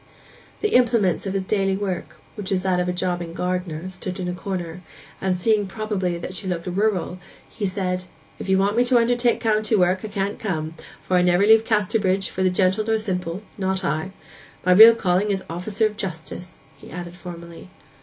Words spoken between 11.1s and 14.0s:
I never leave Casterbridge for gentle nor simple—not